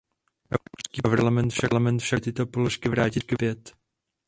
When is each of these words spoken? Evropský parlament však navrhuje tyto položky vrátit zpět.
Evropský 0.49 1.01
parlament 1.01 1.49
však 1.49 1.73
navrhuje 1.73 2.21
tyto 2.21 2.45
položky 2.45 2.89
vrátit 2.89 3.23
zpět. 3.33 3.73